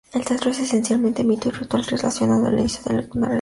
El 0.13 0.25
teatro 0.25 0.49
es 0.49 0.57
esencialmente 0.57 1.23
mito, 1.23 1.49
y 1.49 1.51
ritual 1.51 1.83
relacionado 1.85 2.47
en 2.47 2.53
un 2.55 2.59
inicio 2.61 2.81
a 2.87 2.89
alguna 2.97 3.05
religión. 3.05 3.29